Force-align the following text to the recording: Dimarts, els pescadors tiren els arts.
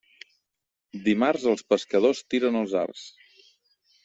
Dimarts, 1.07 1.45
els 1.51 1.63
pescadors 1.75 2.23
tiren 2.35 2.59
els 2.63 2.75
arts. 2.89 3.05